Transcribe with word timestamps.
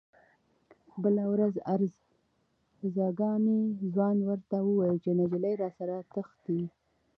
بله 1.03 1.23
ورځ 1.33 1.55
ارزګاني 1.73 3.61
ځوان 3.93 4.17
ورته 4.27 4.57
وویل 4.61 4.97
چې 5.03 5.11
نجلۍ 5.19 5.53
راسره 5.61 5.95
تښتي. 6.13 6.61